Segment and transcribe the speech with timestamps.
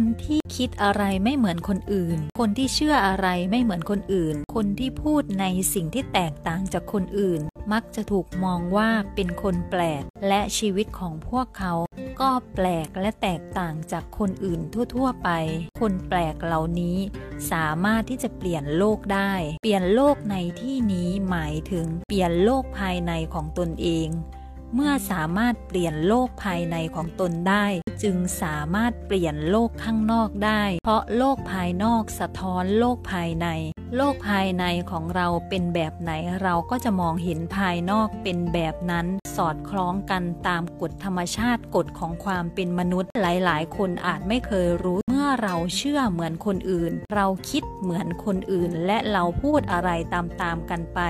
[0.00, 7.40] คนที่คิดอะไรไม่เหมือนคนอื่น คนที่เชื่ออะไรไม่เหมือนคนอื่น คนที่พูดในสิ่งที่แตกต่างจากคนอื่น
[7.72, 11.72] มักจะถูกมองว่าเป็นคนแปลก และชีวิตของพวกเขา
[12.20, 14.60] ก็แปลกและแตกต่างจากคนอื่น
[14.94, 15.30] ทั่ว ๆ ไป
[15.80, 16.98] คนแปลกเหล่านี้
[17.52, 24.08] สามารถที่จะเปลี่ยนโลกได้ เปลี่ยนโลกในที่นี้หมายถึงเปลี่ยนโลกภายในของตนเอง
[24.74, 27.66] เมื่อสามารถเปลี่ยนโลกภายในของตนได้
[28.02, 33.48] จึงสามารถเปลี่ยนโลกข้างนอกได้ เพราะโลกภายนอกสะท้อนโลกภายใน
[33.96, 39.06] โลกภายในของเราเป็นแบบไหนเราก็จะมองเห็นภายนอกเป็นแบบนั้น
[39.36, 51.00] สอดคล้องกันตามกฎธรรมชาติกฎของความเป็นมนุษย์หลาย ๆ คนอาจไม่เคยรู้เมื่อเราเชื่อเหมือนคนอื่น เราคิดเหมือนคนอื่นและเราพูดอะไรตามๆกันไป